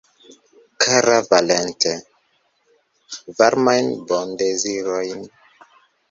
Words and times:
Kara 0.83 1.17
Valentin, 1.33 1.99
varmajn 3.41 3.91
bondezirojn. 4.13 5.21